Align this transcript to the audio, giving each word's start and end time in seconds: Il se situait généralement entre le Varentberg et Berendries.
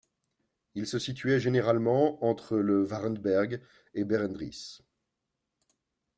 Il 0.73 0.87
se 0.87 0.97
situait 0.97 1.39
généralement 1.39 2.25
entre 2.25 2.57
le 2.57 2.81
Varentberg 2.83 3.61
et 3.93 4.03
Berendries. 4.03 4.79